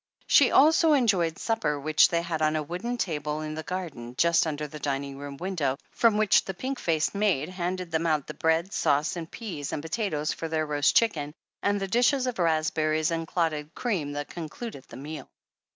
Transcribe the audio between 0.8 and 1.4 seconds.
enjoyed